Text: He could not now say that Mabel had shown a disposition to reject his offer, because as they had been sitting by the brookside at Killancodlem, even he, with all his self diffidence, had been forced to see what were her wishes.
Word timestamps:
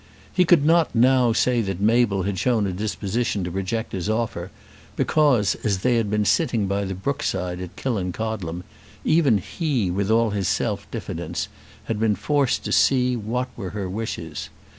He 0.33 0.45
could 0.45 0.65
not 0.65 0.95
now 0.95 1.31
say 1.31 1.61
that 1.61 1.79
Mabel 1.79 2.23
had 2.23 2.39
shown 2.39 2.65
a 2.65 2.71
disposition 2.73 3.43
to 3.43 3.51
reject 3.51 3.91
his 3.91 4.09
offer, 4.09 4.49
because 4.95 5.53
as 5.63 5.77
they 5.85 5.97
had 5.97 6.09
been 6.09 6.25
sitting 6.25 6.65
by 6.65 6.85
the 6.85 6.95
brookside 6.95 7.61
at 7.61 7.75
Killancodlem, 7.75 8.63
even 9.05 9.37
he, 9.37 9.91
with 9.91 10.09
all 10.09 10.31
his 10.31 10.47
self 10.47 10.89
diffidence, 10.89 11.49
had 11.83 11.99
been 11.99 12.15
forced 12.15 12.65
to 12.65 12.71
see 12.71 13.15
what 13.15 13.49
were 13.55 13.69
her 13.77 13.87
wishes. 13.87 14.49